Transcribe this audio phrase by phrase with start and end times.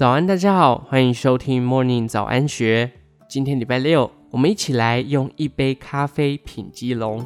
[0.00, 2.90] 早安，大家好，欢迎收听 Morning 早安学。
[3.28, 7.22] 今天礼拜六，我们一起来用一杯咖啡品基隆。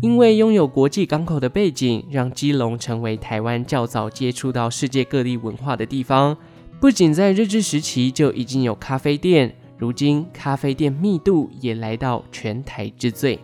[0.00, 6.34] 因为拥有国际港口的背景，让基隆成为台湾较早接触到世界各地文化的地方。
[6.80, 13.38] 不仅在日治时期就已经有咖啡店，如今咖啡店密度也来到全台之最。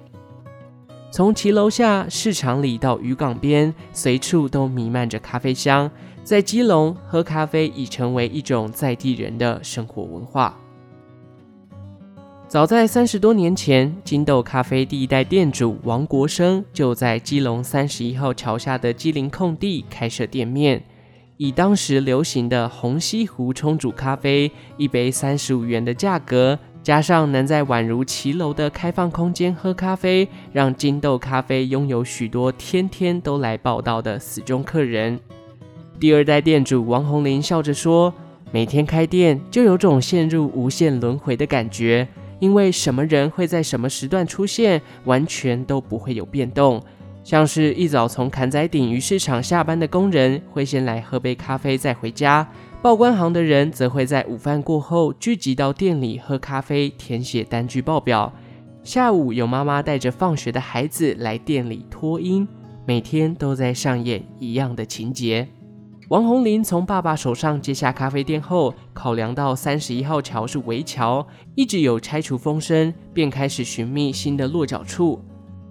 [1.15, 5.89] 从骑楼下、市场里到渔港边，随处都弥漫着咖啡香。
[6.25, 10.59] 在基隆，喝咖啡已成为一种在地人的生活文化。
[12.49, 20.83] 早在三十多年前，金豆咖啡第一代店主王国生就在基隆三十一号桥下的基林空地开设店面，
[21.37, 26.59] 以当时流行的红西湖冲煮咖啡，一杯三十五元的价格。
[26.85, 35.19] 加上能在宛如骑楼的开放空间喝咖啡，让金豆咖啡拥有许多天天都来报到的死忠客人。
[35.99, 38.13] 第二代店主王红林笑着说
[38.53, 42.07] ：“每天开店就有种陷入无限轮回的感觉，
[42.39, 46.83] 因为什么人会在什么时段出现，完全都不会有变动。
[47.23, 52.47] 像是一早从坎仔顶鱼市场下班的工人，会先来喝杯咖啡再回家。”
[52.85, 58.31] 报关行的人则会在午饭过后聚集到店里喝咖啡、填写单据报表。
[58.83, 62.47] 下午有妈妈带着放学的孩子来店里托婴，
[62.85, 65.49] 每天都在上演一样的情节。
[66.11, 75.25] 王红林从爸爸手上接下咖啡店后，考量到三十一号桥是危桥，一直有拆除风声，便开始寻觅新的落脚处。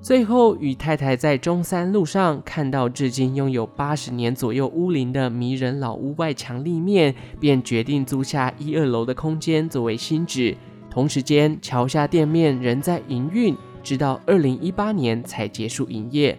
[0.03, 10.57] 最后，与太太在中山路上看到至今拥有八十年左右屋龄的迷人老屋外墙立面，便决定租下一二楼的空间作为新址。
[10.89, 16.37] 同时间，桥下店面仍在营运，直到二零一八年才结束营业。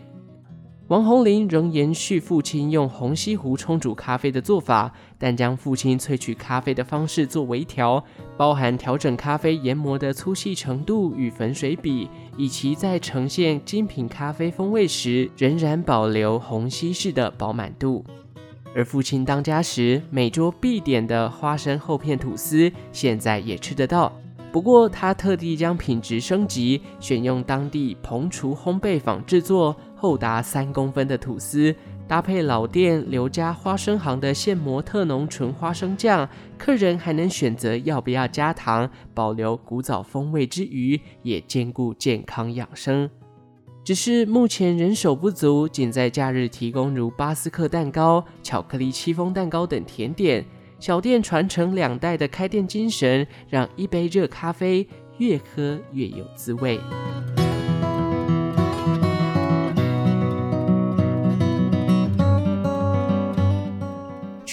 [0.88, 4.92] 王红林仍延续父亲用红西湖冲煮咖啡的做法，
[5.24, 8.04] 但将父亲萃取咖啡的方式做微调，
[8.36, 18.04] 包含调整咖啡研磨的粗细程度与粉水比，以及在呈现精品咖啡风味时，仍然保留虹吸式的饱满度。
[18.74, 24.12] 而父亲当家时，每桌必点的花生厚片吐司，现在也吃得到。
[24.52, 31.74] 不过，他特地将品质升级，选用当地棚厨烘焙坊制作，厚达三公分的吐司，
[32.06, 36.28] 搭配老店刘家花生行的现磨特浓纯花生酱，
[36.58, 43.08] 客人还能选择要不要加糖，保留古早风味之余，也兼顾健康养生。
[43.82, 50.44] 只是目前人手不足，仅在假日提供如巴斯克蛋糕、巧克力戚风蛋糕等甜点。
[50.78, 54.86] 小店传承两代的开店精神，让一杯热咖啡
[55.18, 56.78] 越喝越有滋味。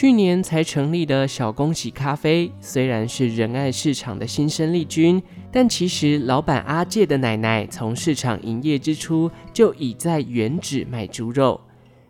[0.01, 11.61] 去年才成立的小恭喜咖啡，虽然是仁爱市场的新生力军，但其实老板阿介的奶奶从市场营业之初就已在原址卖猪肉，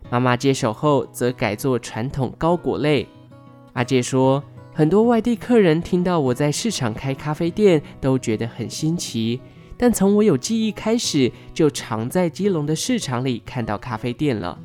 [0.08, 3.06] 妈妈接手后则改做传统糕果类。
[3.74, 4.42] 阿介说，
[4.72, 9.38] 很多外地客人听到我在市场开咖啡店，都觉得很新奇。
[9.76, 14.58] 但从我有记忆开始，就常在基隆的市场里看到咖啡店了。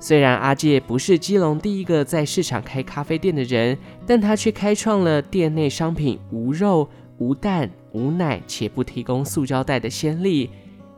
[0.00, 3.76] 虽然阿介不是基隆第一个在市场开咖啡店的人，
[4.06, 6.88] 但他却开创了店内商品无肉、
[7.18, 10.50] 无蛋、无奶，且不提供塑胶袋的先例。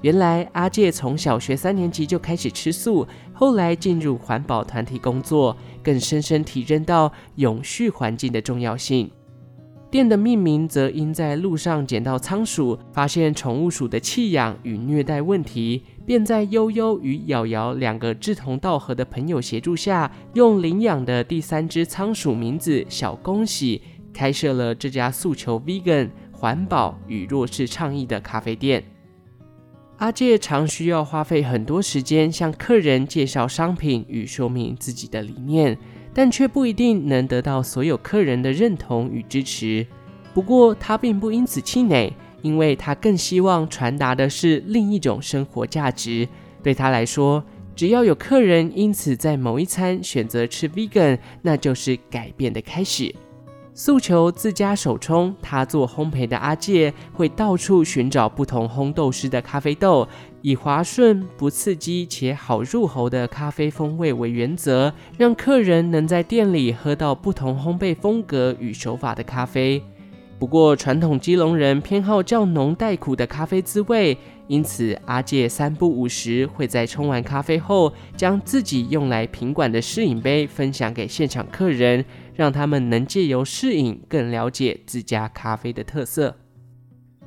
[0.02, 9.10] 原来阿介从小学三年级就开始吃素，后来进入环保团体工作，更深深体认到永续环境的重要性。
[9.90, 23.80] 店的命名则因在路上捡到仓鼠，发现宠物鼠的弃养与虐待问题，便在悠悠与瑶瑶两个志同道合的朋友协助下，用领养的第三只仓鼠名字小恭喜，
[24.12, 28.82] 开设了这家诉求 vegan 环保与弱势倡议的咖啡店。
[29.98, 35.78] 阿介常需要花费很多时间向客人介绍商品与说明自己的理念，
[36.12, 39.86] 但却不一定能得到所有客人的认同与支持。
[40.34, 46.28] 不过他并不因此气馁，因为他更希望传达的是另一种生活价值。
[46.62, 47.42] 对他来说，
[47.74, 53.14] 只要有客人因此在某一餐选择吃 vegan，那就是改变的开始。
[53.72, 60.06] 诉求自家手冲，他做烘焙的阿介会到处寻找不同烘豆师的咖啡豆，
[60.42, 69.82] 以滑顺、不刺激且好入喉的咖啡风味为原则，让客人能在店里喝到不同烘焙风格与手法的咖啡。
[70.40, 74.16] 不过，传统基隆人偏好较浓带苦的咖啡滋味，
[74.48, 82.02] 因此阿介三不五时会在冲完咖啡后，将自己用来品管的试饮杯分享给现场客人，
[82.34, 86.34] 让他们能借由试饮更了解自家咖啡的特色。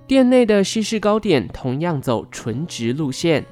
[0.08, 3.46] 店内的西式糕点同样走纯植路线，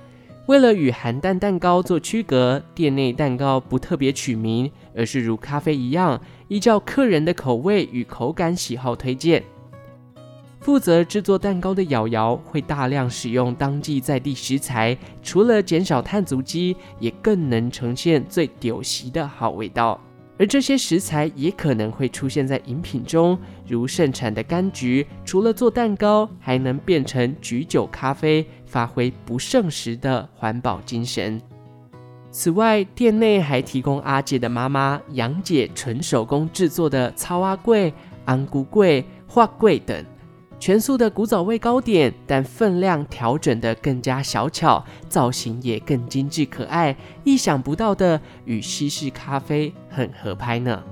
[0.48, 9.44] 为了与涵蛋蛋糕做区隔，店内蛋糕不特别取名，而是如咖啡一样，依照客人的口味与口感喜好推荐。
[10.62, 20.00] 负责制作蛋糕的瑶瑶会大量使用当季在地食材，除了减少碳足迹，也更能呈现最丢席的好味道。
[20.38, 23.38] 而这些食材也可能会出现在饮品中，
[23.68, 31.42] 如盛产的柑橘，除了做蛋糕，还能变成橘酒咖啡，发挥不胜时的环保精神。
[32.30, 37.92] 此外，店内还提供阿姐的妈妈杨姐纯手工制作的草仔粿、
[38.28, 40.06] 红龟粿、花贵等。
[40.62, 46.96] 全素的古早味糕点，但分量调整得更加小巧，造型也更精致可爱。
[47.24, 50.84] 意想不到的，与西式咖啡很合拍呢。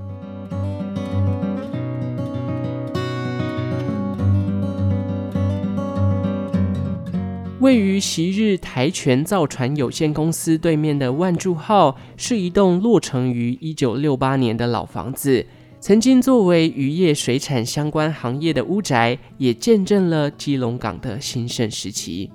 [7.60, 15.45] 位于昔日台全造船有限公司对面的万柱号，是一栋落成于一九六八年的老房子。
[15.81, 22.30] 曾经作为渔业、水产相关行业的屋宅，也见证了基隆港的兴盛时期。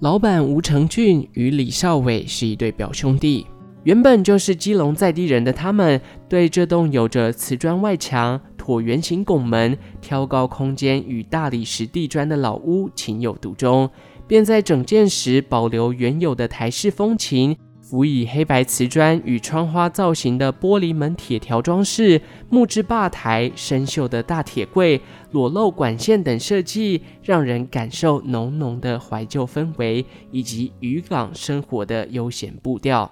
[0.00, 3.46] 老板吴成俊与李少伟是一对表兄弟，
[3.84, 13.88] 原本就是基隆在地人的他们，对这栋有着瓷砖外墙、椭圆形拱门、挑高空间与大理石地砖的老屋情有独钟，
[14.28, 17.56] 便在整建时保留原有的台式风情。
[17.88, 25.00] 辅以黑白瓷砖与窗花造型的玻璃门铁条装饰、木质吧台、生锈的大铁柜、
[25.30, 33.08] 裸露管线等设计，让人感受浓浓的怀旧氛围以及渔港生活的悠闲步调。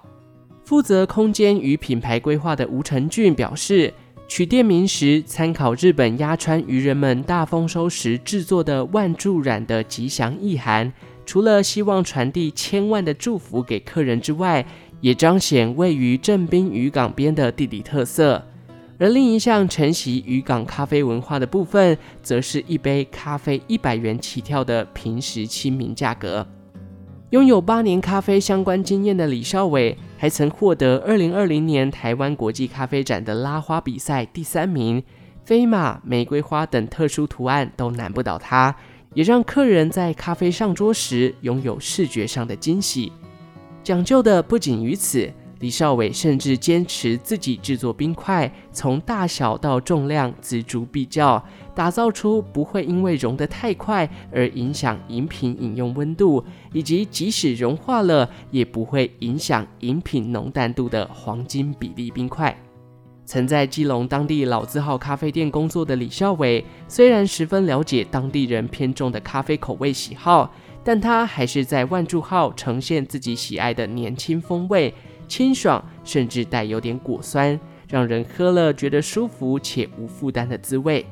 [0.64, 3.94] 负责空间与品牌规划的吴成俊表示，
[4.26, 10.92] 取店名时参考日本鸭川渔人们大丰收时制作的万柱染的吉祥意涵。
[11.26, 14.64] 除了希望传递千万的祝福给客人之外，
[15.00, 18.42] 也彰显位于正滨渔港边的地理特色。
[18.98, 26.46] 而另一项承袭渔港咖啡文化的部分，则是一杯咖啡一百元起跳的平时亲民价格。
[27.30, 35.02] 拥有八年咖啡相关经验的李少伟，还曾获得二零二零年台湾国际咖啡展的拉花比赛第三名，
[35.44, 38.76] 飞马、玫瑰花等特殊图案都难不倒他。
[39.14, 43.10] 也让客人在咖啡上桌时拥有视觉上的惊喜。
[43.82, 51.42] 讲究的不仅于此，李少伟甚至坚持自己制作冰块，从大小到重量锱铢必较，
[51.74, 62.56] 打造出不会因为融得太快而影响饮品饮用温度，以及即使融化了也不会影响饮品浓淡度的黄金比例冰块。
[63.26, 70.52] 曾在基隆当地老字号咖啡店工作的李少伟，虽然十分了解当地人偏重的咖啡口味喜好，
[70.84, 74.92] 但他还是在万柱号呈现自己喜爱的年轻风味，
[75.26, 81.04] 清爽甚至带有点果酸，让人喝了觉得舒服且无负担的滋味。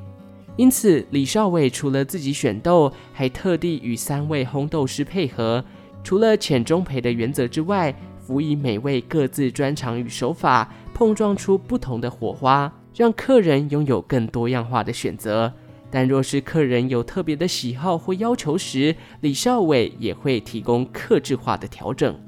[0.57, 5.65] 因此，李少伟除了自己选豆，还特地与三位烘豆师配合，
[6.05, 10.71] 除了浅中焙的原则之外，辅以每位各自专长与手法。
[10.95, 15.53] 碰撞出不同的火花，让客人拥有更多样化的选择。
[15.91, 22.19] 但若是客人有特别的喜好或要求时，李少伟也会提供客制化的调整。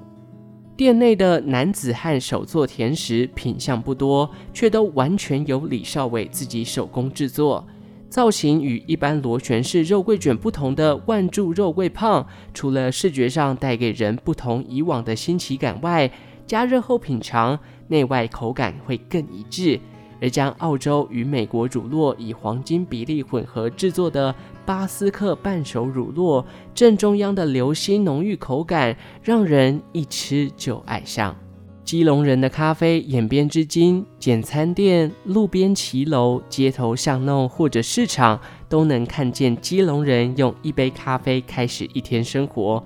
[0.76, 7.66] 店内的男子汉手作甜食品相不多，却都完全由李少伟自己手工制作。
[8.11, 16.11] 造型与一般螺旋式肉桂卷不同的万柱肉桂胖，除了视觉上带给人不同以往的新奇感外，
[16.46, 17.58] 加热后品尝，
[17.88, 19.80] 内外口感会更一致。
[20.20, 24.34] 而将澳洲与美国乳酪以黄金比例混合制作的
[24.64, 26.42] 巴斯克半熟乳酪，
[26.74, 31.36] 正中央的流心浓郁口感，让人一吃就爱上。
[31.84, 42.82] 基隆人的咖啡演变至今，简餐店、路边骑楼、街头巷弄或者市场，都能看见基隆人用一杯咖啡开始一天生活。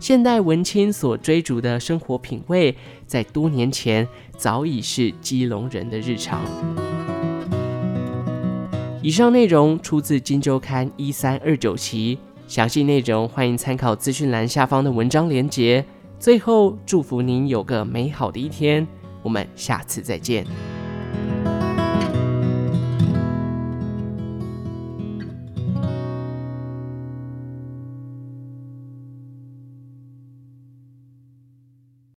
[0.00, 2.74] 现代文青所追逐的生活品味，
[3.06, 6.40] 在多年前早已是基隆人的日常。
[9.02, 15.84] 以上内容出自《金周刊》一三二九期，详细内容欢迎参考资讯栏下方的文章连结。
[16.18, 18.86] 最后，祝福您有个美好的一天，
[19.22, 20.77] 我们下次再见。